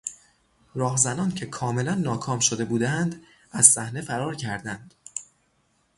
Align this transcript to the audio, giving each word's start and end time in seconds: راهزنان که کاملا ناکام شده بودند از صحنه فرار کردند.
راهزنان 0.75 1.31
که 1.31 1.45
کاملا 1.45 1.95
ناکام 1.95 2.39
شده 2.39 2.65
بودند 2.65 3.21
از 3.51 3.65
صحنه 3.65 4.01
فرار 4.01 4.35
کردند. 4.35 4.93